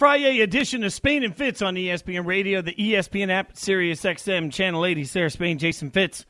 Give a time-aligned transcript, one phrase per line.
[0.00, 4.86] Friday edition of Spain and Fitz on ESPN Radio, the ESPN app, Sirius XM, Channel
[4.86, 6.24] 80, Sarah Spain, Jason Fitz.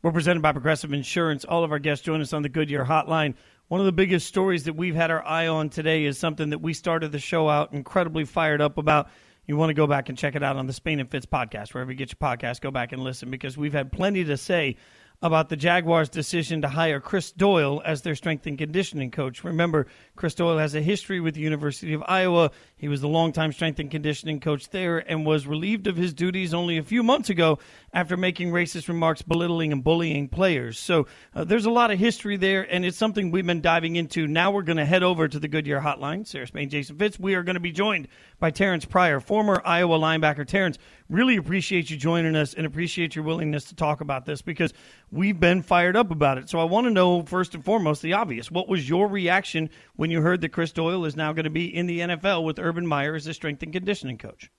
[0.00, 1.44] We're presented by Progressive Insurance.
[1.44, 3.34] All of our guests join us on the Goodyear Hotline.
[3.68, 6.62] One of the biggest stories that we've had our eye on today is something that
[6.62, 9.10] we started the show out incredibly fired up about.
[9.46, 11.74] You want to go back and check it out on the Spain and Fitz podcast,
[11.74, 14.76] wherever you get your podcast, go back and listen because we've had plenty to say
[15.22, 19.44] about the Jaguars' decision to hire Chris Doyle as their strength and conditioning coach.
[19.44, 22.50] Remember, Chris Doyle has a history with the University of Iowa.
[22.76, 26.52] He was the longtime strength and conditioning coach there and was relieved of his duties
[26.52, 27.58] only a few months ago
[27.92, 30.78] after making racist remarks belittling and bullying players.
[30.78, 34.26] So uh, there's a lot of history there, and it's something we've been diving into.
[34.26, 36.26] Now we're going to head over to the Goodyear Hotline.
[36.26, 37.18] Sarah Spain, Jason Fitz.
[37.18, 40.46] We are going to be joined by Terrence Pryor, former Iowa linebacker.
[40.46, 44.72] Terrence, really appreciate you joining us and appreciate your willingness to talk about this because
[45.10, 46.48] we've been fired up about it.
[46.48, 48.50] So I want to know, first and foremost, the obvious.
[48.50, 51.74] What was your reaction when you heard that Chris Doyle is now going to be
[51.74, 54.50] in the NFL with Urban Meyer as a strength and conditioning coach?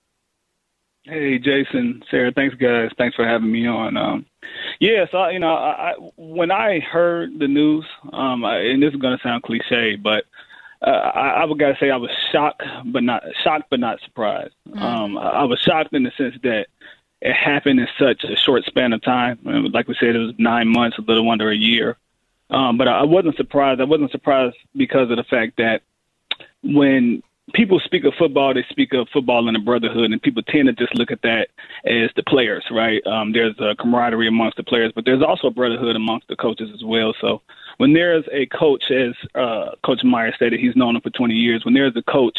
[1.04, 2.90] Hey, Jason, Sarah, thanks guys.
[2.98, 3.96] Thanks for having me on.
[3.96, 4.26] Um,
[4.78, 9.00] yeah, so you know, I, when I heard the news, um, I, and this is
[9.00, 10.24] going to sound cliche, but
[10.80, 14.54] uh, I, I would gotta say I was shocked, but not shocked, but not surprised.
[14.68, 14.82] Mm-hmm.
[14.82, 16.66] Um, I, I was shocked in the sense that
[17.20, 19.38] it happened in such a short span of time.
[19.44, 21.96] Like we said, it was nine months, a little under a year.
[22.50, 23.80] Um, but I wasn't surprised.
[23.80, 25.82] I wasn't surprised because of the fact that
[26.62, 27.22] when
[27.54, 30.72] people speak of football, they speak of football in a brotherhood, and people tend to
[30.72, 31.48] just look at that
[31.84, 33.04] as the players, right?
[33.06, 36.70] Um, there's a camaraderie amongst the players, but there's also a brotherhood amongst the coaches
[36.72, 37.14] as well.
[37.20, 37.42] So
[37.78, 41.64] when there's a coach, as uh, Coach Meyer stated, he's known him for 20 years.
[41.64, 42.38] When there's a coach,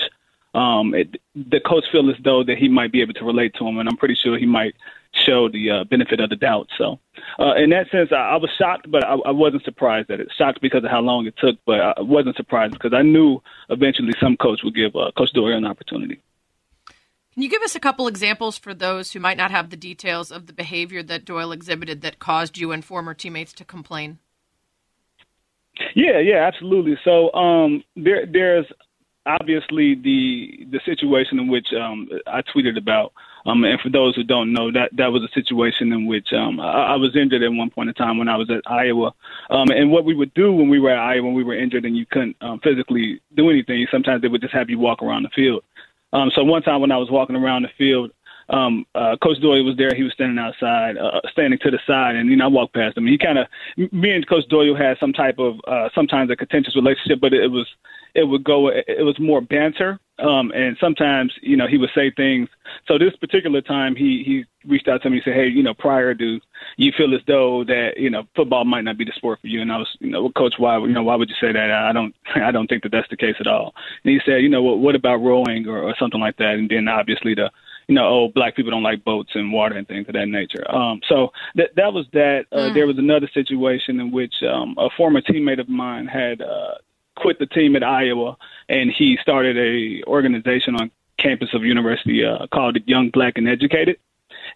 [0.53, 3.67] um, it, the coach feels as though that he might be able to relate to
[3.67, 4.75] him, and I'm pretty sure he might
[5.13, 6.69] show the uh, benefit of the doubt.
[6.77, 6.99] So,
[7.39, 10.29] uh, in that sense, I, I was shocked, but I, I wasn't surprised at it.
[10.37, 14.13] Shocked because of how long it took, but I wasn't surprised because I knew eventually
[14.19, 16.19] some coach would give uh, Coach Doyle an opportunity.
[17.33, 20.31] Can you give us a couple examples for those who might not have the details
[20.31, 24.19] of the behavior that Doyle exhibited that caused you and former teammates to complain?
[25.95, 26.97] Yeah, yeah, absolutely.
[27.03, 28.65] So um, there, there's
[29.25, 33.13] obviously the the situation in which um, I tweeted about.
[33.45, 36.59] Um, and for those who don't know, that that was a situation in which um,
[36.59, 39.13] I, I was injured at one point in time when I was at Iowa.
[39.49, 41.85] Um, and what we would do when we were at Iowa, when we were injured
[41.85, 45.23] and you couldn't um, physically do anything, sometimes they would just have you walk around
[45.23, 45.63] the field.
[46.11, 48.11] Um, so one time when I was walking around the field,
[48.49, 49.93] um, uh, Coach Doyle was there.
[49.95, 52.97] He was standing outside, uh, standing to the side, and you know I walked past
[52.97, 53.05] him.
[53.05, 53.47] He kind of,
[53.91, 57.49] me and Coach Doyle had some type of, uh, sometimes a contentious relationship, but it
[57.49, 57.67] was,
[58.15, 62.11] it would go, it was more banter, um, and sometimes you know he would say
[62.11, 62.49] things.
[62.87, 65.75] So this particular time, he he reached out to me and said, hey, you know,
[65.75, 66.39] Pryor to
[66.77, 69.61] you feel as though that you know football might not be the sport for you,
[69.61, 71.71] and I was, you know, Coach, why, you know, why would you say that?
[71.71, 73.75] I don't, I don't think that that's the case at all.
[74.03, 76.55] And he said, you know, what, what about rowing or, or something like that?
[76.55, 77.51] And then obviously the
[77.89, 80.63] you know, oh, black people don't like boats and water and things of that nature.
[80.73, 82.45] Um, so that that was that.
[82.51, 82.73] Uh, mm.
[82.75, 86.75] There was another situation in which um, a former teammate of mine had uh,
[87.15, 88.37] quit the team at Iowa,
[88.69, 93.97] and he started a organization on campus of university uh, called Young Black and Educated.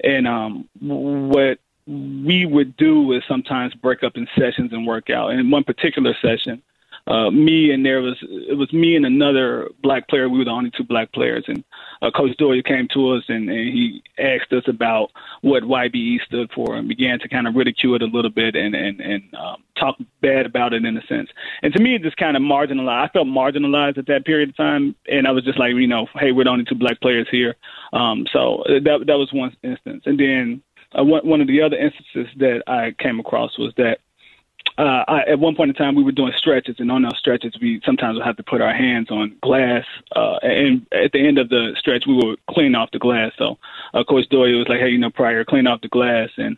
[0.04, 1.58] And um, what
[1.88, 5.32] we would do is sometimes break up in sessions and work out.
[5.32, 6.62] And in one particular session,
[7.06, 10.30] uh, me and there was it was me and another black player.
[10.30, 11.64] We were the only two black players, and
[12.02, 16.50] uh, Coach Doyle came to us and, and he asked us about what YBE stood
[16.54, 19.64] for, and began to kind of ridicule it a little bit and and and um,
[19.78, 21.30] talk bad about it in a sense.
[21.62, 23.04] And to me, it just kind of marginalized.
[23.04, 26.08] I felt marginalized at that period of time, and I was just like, you know,
[26.16, 27.56] hey, we're the only two black players here.
[27.92, 30.64] Um, so that that was one instance, and then.
[30.96, 33.98] Uh, one, one of the other instances that I came across was that
[34.78, 37.54] uh, I, at one point in time, we were doing stretches, and on those stretches,
[37.62, 39.86] we sometimes would have to put our hands on glass.
[40.16, 43.32] Uh, and at the end of the stretch, we would clean off the glass.
[43.38, 43.60] So,
[43.94, 46.58] uh, Coach Doyle was like, "Hey, you know, Pryor, clean off the glass." And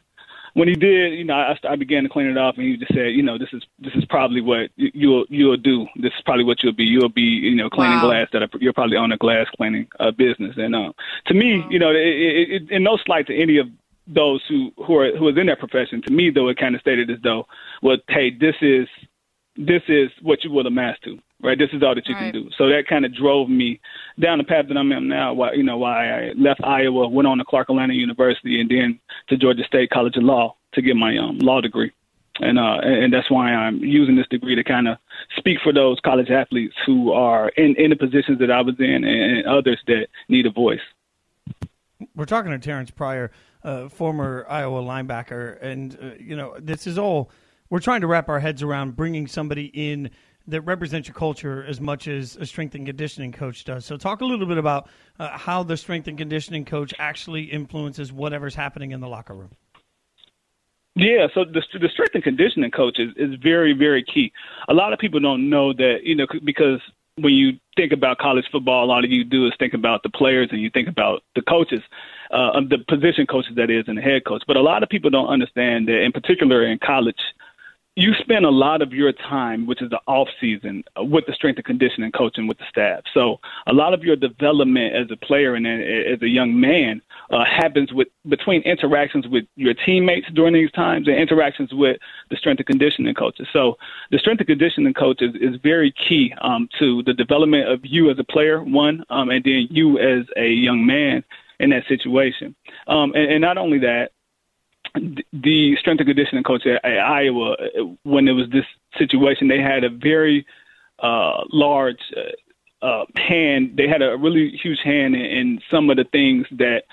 [0.54, 2.94] when he did, you know, I, I began to clean it off, and he just
[2.94, 5.86] said, "You know, this is this is probably what you'll you'll do.
[5.98, 6.86] This is probably what you'll be.
[6.86, 8.08] You'll be, you know, cleaning wow.
[8.08, 8.30] glass.
[8.32, 10.94] That are, you're probably on a glass cleaning uh, business." And uh,
[11.26, 11.70] to me, wow.
[11.70, 13.68] you know, it, it, it, and no slight to any of
[14.08, 16.02] those who who are who is in that profession.
[16.04, 17.48] To me, though, it kind of stated as though,
[17.82, 18.88] well, hey, this is
[19.56, 21.58] this is what you will amass to, right?
[21.58, 22.34] This is all that you right.
[22.34, 22.50] can do.
[22.58, 23.80] So that kind of drove me
[24.20, 25.34] down the path that I'm in now.
[25.34, 29.00] Why you know why I left Iowa, went on to Clark Atlanta University, and then
[29.30, 31.92] to Georgia State College of Law to get my um, law degree.
[32.42, 34.98] And uh, and that's why I'm using this degree to kind of
[35.38, 39.06] speak for those college athletes who are in in the positions that I was in,
[39.06, 40.82] and others that need a voice.
[42.14, 43.32] We're talking to Terrence Pryor
[43.66, 47.32] uh, former Iowa linebacker, and uh, you know this is all
[47.70, 50.12] we're trying to wrap our heads around bringing somebody in
[50.48, 53.84] that represents your culture as much as a strength and conditioning coach does.
[53.84, 54.88] So, talk a little bit about
[55.20, 59.50] uh, how the strength and conditioning coach actually influences whatever's happening in the locker room.
[60.96, 64.32] Yeah, so the, the strength and conditioning coach is, is very, very key.
[64.70, 66.80] A lot of people don't know that, you know, because
[67.18, 70.10] when you think about college football, a lot of you do is think about the
[70.10, 71.82] players and you think about the coaches,
[72.32, 74.44] uh, the position coaches that is, and the head coach.
[74.48, 77.20] But a lot of people don't understand that, in particular in college,
[77.96, 81.34] you spend a lot of your time, which is the off season, uh, with the
[81.34, 83.04] strength and conditioning coaching with the staff.
[83.14, 87.02] So a lot of your development as a player and as a young man
[87.32, 91.98] uh, happens with between interactions with your teammates during these times and interactions with
[92.30, 93.48] the strength and conditioning coaches.
[93.52, 93.78] So
[94.12, 98.10] the strength and conditioning coach is, is very key um, to the development of you
[98.10, 101.24] as a player, one, um, and then you as a young man
[101.60, 102.56] in that situation.
[102.88, 104.12] Um, and, and not only that,
[105.34, 107.56] the strength and conditioning coach at, at Iowa,
[108.04, 108.66] when it was this
[108.98, 110.46] situation, they had a very
[111.00, 113.76] uh, large uh, uh, hand.
[113.76, 116.84] They had a really huge hand in, in some of the things that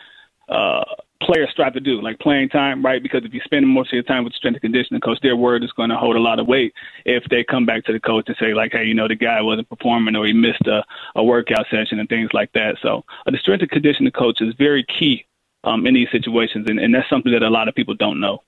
[0.52, 0.84] uh,
[1.22, 3.02] players strive to do, like playing time, right?
[3.02, 5.36] Because if you spend most of your time with the strength and conditioning coach, their
[5.36, 8.00] word is going to hold a lot of weight if they come back to the
[8.00, 10.84] coach and say, like, hey, you know, the guy wasn't performing or he missed a,
[11.14, 12.76] a workout session and things like that.
[12.82, 15.24] So uh, the strength and conditioning coach is very key
[15.64, 18.42] um, in these situations, and, and that's something that a lot of people don't know.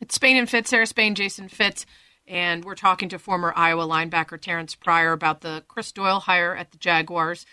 [0.00, 1.86] It's Spain and Fitz, Sarah Spain, Jason Fitz,
[2.26, 6.70] and we're talking to former Iowa linebacker Terrence Pryor about the Chris Doyle hire at
[6.72, 7.46] the Jaguars.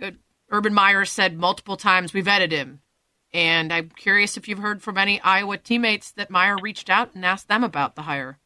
[0.00, 0.12] Uh,
[0.50, 2.80] Urban Meyer said multiple times, "We vetted him,"
[3.34, 7.24] and I'm curious if you've heard from any Iowa teammates that Meyer reached out and
[7.24, 8.38] asked them about the hire.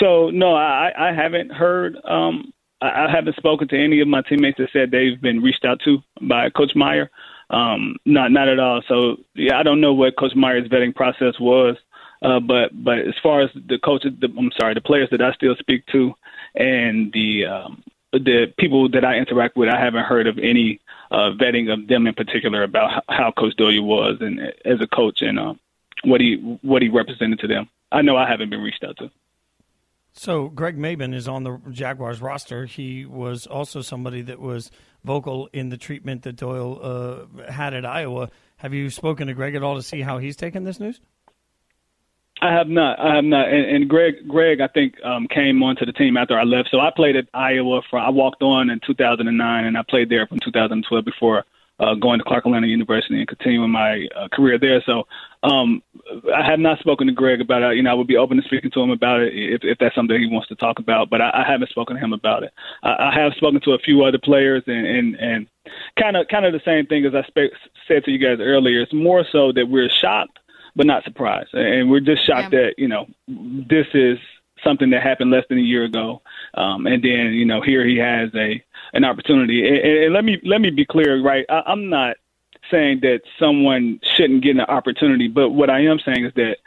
[0.00, 1.96] So no, I, I haven't heard.
[2.04, 5.80] Um, I, haven't spoken to any of my teammates that said they've been reached out
[5.84, 7.10] to by Coach Meyer.
[7.50, 8.82] Um, not not at all.
[8.86, 11.76] So yeah, I don't know what Coach Meyer's vetting process was,
[12.22, 15.32] uh, but but as far as the coaches, the, I'm sorry, the players that I
[15.32, 16.12] still speak to,
[16.54, 21.30] and the um, the people that I interact with, I haven't heard of any uh,
[21.40, 25.38] vetting of them in particular about how, Coach Doyle was and as a coach and
[25.38, 25.54] uh,
[26.04, 27.68] what he what he represented to them.
[27.90, 29.10] I know I haven't been reached out to.
[30.12, 32.66] So Greg Mabin is on the Jaguars roster.
[32.66, 34.70] He was also somebody that was
[35.04, 38.30] vocal in the treatment that Doyle uh, had at Iowa.
[38.56, 41.00] Have you spoken to Greg at all to see how he's taken this news?
[42.40, 42.98] I have not.
[43.00, 43.48] I have not.
[43.48, 46.70] And, and Greg, Greg, I think um, came onto the team after I left.
[46.70, 47.98] So I played at Iowa for.
[47.98, 51.44] I walked on in 2009, and I played there from 2012 before
[51.80, 54.82] uh, going to Clark Atlanta University and continuing my uh, career there.
[54.84, 55.06] So
[55.42, 55.82] um,
[56.34, 57.76] I have not spoken to Greg about it.
[57.76, 59.94] You know, I would be open to speaking to him about it if, if that's
[59.94, 61.08] something he wants to talk about.
[61.10, 62.52] But I, I haven't spoken to him about it.
[62.82, 65.46] I, I have spoken to a few other players, and and and
[65.98, 67.54] kind of kind of the same thing as I spe-
[67.86, 68.80] said to you guys earlier.
[68.80, 70.38] It's more so that we're shocked,
[70.78, 72.60] but not surprised, and we're just shocked yeah.
[72.60, 74.16] that you know this is
[74.62, 76.22] something that happened less than a year ago,
[76.54, 78.64] um, and then you know here he has a
[78.94, 79.66] an opportunity.
[79.66, 81.44] And, and let me let me be clear, right?
[81.48, 82.16] I, I'm not
[82.70, 86.58] saying that someone shouldn't get an opportunity, but what I am saying is that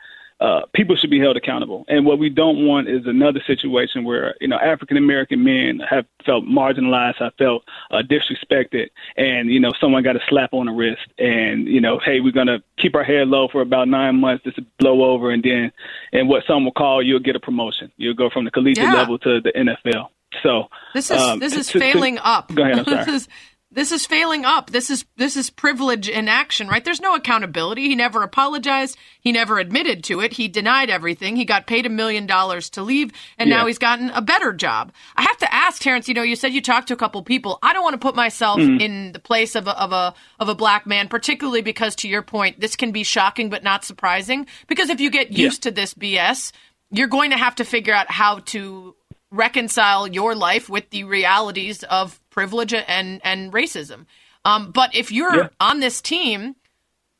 [0.41, 1.85] uh, people should be held accountable.
[1.87, 6.05] And what we don't want is another situation where you know African American men have
[6.25, 10.71] felt marginalized, have felt uh, disrespected, and you know someone got a slap on the
[10.71, 14.43] wrist, and you know, hey, we're gonna keep our head low for about nine months,
[14.43, 15.71] just to blow over, and then,
[16.11, 17.91] and what some will call you'll get a promotion.
[17.97, 18.93] You'll go from the collegiate yeah.
[18.93, 20.07] level to the NFL.
[20.41, 22.53] So this is um, this is to, failing to, up.
[22.53, 22.79] Go ahead.
[22.79, 23.05] I'm sorry.
[23.05, 23.29] this is
[23.73, 24.69] this is failing up.
[24.71, 26.83] This is this is privilege in action, right?
[26.83, 27.87] There's no accountability.
[27.87, 28.97] He never apologized.
[29.21, 30.33] He never admitted to it.
[30.33, 31.37] He denied everything.
[31.37, 33.57] He got paid a million dollars to leave, and yeah.
[33.57, 34.91] now he's gotten a better job.
[35.15, 36.07] I have to ask Terrence.
[36.07, 37.59] You know, you said you talked to a couple people.
[37.63, 38.81] I don't want to put myself mm-hmm.
[38.81, 42.21] in the place of a, of a of a black man, particularly because, to your
[42.21, 44.47] point, this can be shocking but not surprising.
[44.67, 45.71] Because if you get used yeah.
[45.71, 46.51] to this BS,
[46.89, 48.95] you're going to have to figure out how to
[49.31, 54.05] reconcile your life with the realities of privilege and and racism.
[54.43, 55.49] Um, but if you're yeah.
[55.59, 56.55] on this team,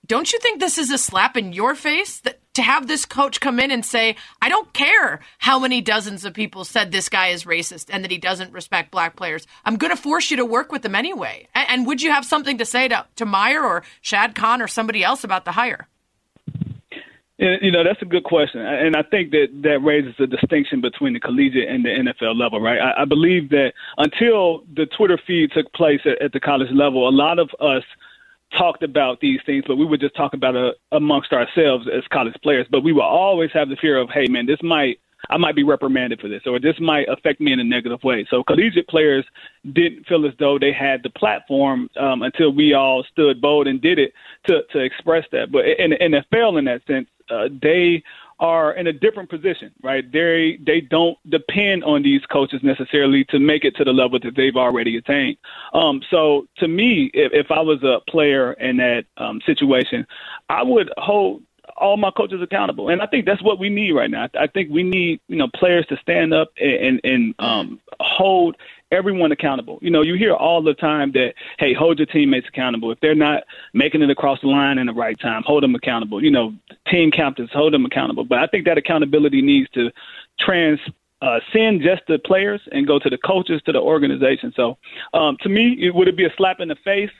[0.08, 3.40] don't you think this is a slap in your face that to have this coach
[3.40, 7.28] come in and say, "I don't care how many dozens of people said this guy
[7.28, 9.46] is racist and that he doesn't respect black players.
[9.64, 12.26] I'm going to force you to work with them anyway." And, and would you have
[12.26, 15.88] something to say to to Meyer or Shad Khan or somebody else about the hire?
[17.42, 18.62] You know, that's a good question.
[18.62, 22.62] And I think that that raises a distinction between the collegiate and the NFL level,
[22.62, 22.80] right?
[22.80, 27.10] I, I believe that until the Twitter feed took place at, at the college level,
[27.10, 27.84] a lot of us
[28.56, 32.36] talked about these things, but we would just talk about it amongst ourselves as college
[32.44, 32.68] players.
[32.70, 35.64] But we will always have the fear of, hey, man, this might– I might be
[35.64, 38.26] reprimanded for this, or this might affect me in a negative way.
[38.30, 39.26] So collegiate players
[39.72, 43.82] didn't feel as though they had the platform um, until we all stood bold and
[43.82, 44.14] did it
[44.48, 45.52] to to express that.
[45.52, 45.98] But in the
[46.34, 48.04] NFL, in that sense, uh, they
[48.42, 50.12] are in a different position, right?
[50.12, 54.36] They they don't depend on these coaches necessarily to make it to the level that
[54.36, 55.38] they've already attained.
[55.74, 60.08] Um, so to me, if, if I was a player in that um, situation,
[60.50, 61.44] I would hold
[61.78, 64.28] all my coaches accountable, and I think that's what we need right now.
[64.38, 68.58] I think we need you know players to stand up and and, and um, hold
[68.92, 69.80] everyone accountable.
[69.82, 72.92] You know, you hear all the time that, hey, hold your teammates accountable.
[72.92, 73.44] If they're not
[73.74, 76.24] making it across the line in the right time, hold them accountable.
[76.24, 76.54] You know,
[76.88, 78.26] team captains, hold them accountable.
[78.26, 79.92] But I think that accountability needs to
[80.40, 80.80] trans
[81.22, 84.52] uh, just the players and go to the coaches, to the organization.
[84.56, 84.78] So,
[85.14, 87.12] um, to me, it, would it be a slap in the face?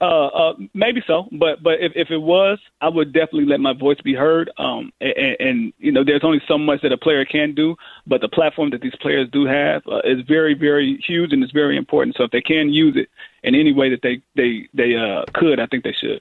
[0.00, 3.72] Uh, uh, maybe so, but but if, if it was, I would definitely let my
[3.72, 4.50] voice be heard.
[4.58, 8.20] Um, and, and you know, there's only so much that a player can do, but
[8.20, 11.76] the platform that these players do have uh, is very very huge and it's very
[11.76, 12.16] important.
[12.16, 13.08] So if they can use it
[13.42, 16.20] in any way that they they they uh, could, I think they should.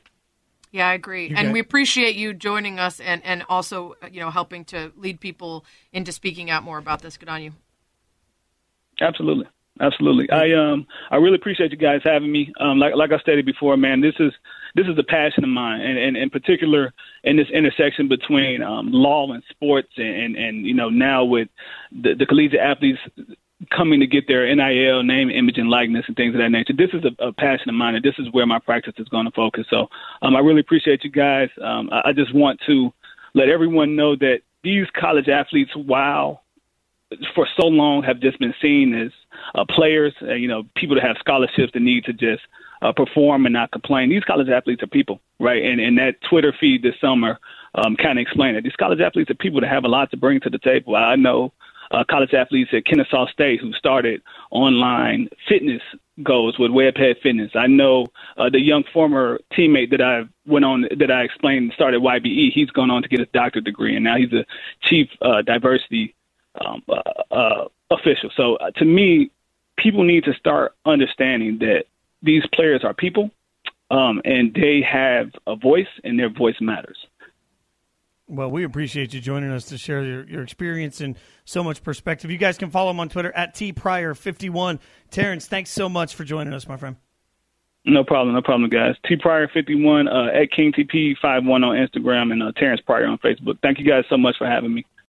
[0.71, 4.65] Yeah, I agree, and we appreciate you joining us and and also you know helping
[4.65, 7.17] to lead people into speaking out more about this.
[7.17, 7.53] Good on you.
[9.01, 9.47] Absolutely.
[9.81, 10.29] Absolutely.
[10.29, 12.53] I um I really appreciate you guys having me.
[12.59, 14.31] Um like like I stated before, man, this is
[14.75, 18.91] this is a passion of mine and, and in particular in this intersection between um
[18.91, 21.47] law and sports and, and, you know, now with
[21.91, 22.99] the, the collegiate athletes
[23.71, 26.73] coming to get their NIL name, image, and likeness and things of that nature.
[26.73, 29.25] This is a, a passion of mine, and this is where my practice is going
[29.25, 29.65] to focus.
[29.69, 29.87] So
[30.21, 31.49] um, I really appreciate you guys.
[31.61, 32.91] Um, I, I just want to
[33.33, 36.43] let everyone know that these college athletes, while
[37.35, 39.11] for so long have just been seen as
[39.55, 42.43] uh, players, uh, you know, people that have scholarships that need to just
[42.81, 44.09] uh, perform and not complain.
[44.09, 45.63] These college athletes are people, right?
[45.63, 47.39] And and that Twitter feed this summer
[47.75, 48.63] um, kind of explained it.
[48.63, 50.95] These college athletes are people that have a lot to bring to the table.
[50.95, 51.53] I know
[51.91, 54.21] uh, college athletes at Kennesaw State who started
[54.51, 55.81] online fitness
[56.21, 57.51] goals with Webhead Fitness.
[57.55, 62.01] I know uh, the young former teammate that I went on that I explained started
[62.01, 62.51] YBE.
[62.53, 64.45] He's gone on to get his doctorate degree, and now he's a
[64.81, 66.15] chief uh, diversity
[66.65, 68.29] um, uh, uh, official.
[68.35, 69.31] So uh, to me,
[69.77, 71.85] people need to start understanding that
[72.21, 73.31] these players are people,
[73.91, 76.97] um, and they have a voice, and their voice matters.
[78.27, 82.31] Well, we appreciate you joining us to share your, your experience and so much perspective.
[82.31, 84.79] You guys can follow him on Twitter at tpryor51.
[85.11, 86.95] Terrence, thanks so much for joining us, my friend.
[87.85, 88.95] No problem, no problem, guys.
[89.05, 93.07] T Pryor fifty one uh, at King TP 51 on Instagram and uh, Terrence Pryor
[93.07, 93.59] on Facebook.
[93.61, 94.85] Thank you guys so much for having me.